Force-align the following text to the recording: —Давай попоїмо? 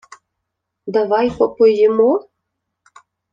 —Давай 0.87 1.29
попоїмо? 1.37 2.11